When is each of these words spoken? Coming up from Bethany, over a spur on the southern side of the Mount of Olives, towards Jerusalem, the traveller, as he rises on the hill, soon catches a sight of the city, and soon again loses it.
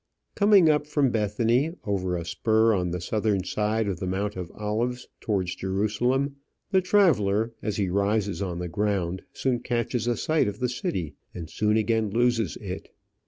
Coming 0.33 0.67
up 0.67 0.87
from 0.87 1.11
Bethany, 1.11 1.75
over 1.85 2.17
a 2.17 2.25
spur 2.25 2.73
on 2.73 2.89
the 2.89 2.99
southern 2.99 3.43
side 3.43 3.87
of 3.87 3.99
the 3.99 4.07
Mount 4.07 4.35
of 4.35 4.49
Olives, 4.55 5.07
towards 5.19 5.53
Jerusalem, 5.53 6.37
the 6.71 6.81
traveller, 6.81 7.53
as 7.61 7.75
he 7.77 7.87
rises 7.87 8.41
on 8.41 8.57
the 8.57 8.71
hill, 8.75 9.17
soon 9.31 9.59
catches 9.59 10.07
a 10.07 10.17
sight 10.17 10.47
of 10.47 10.57
the 10.59 10.69
city, 10.69 11.13
and 11.35 11.51
soon 11.51 11.77
again 11.77 12.09
loses 12.09 12.57
it. 12.57 12.89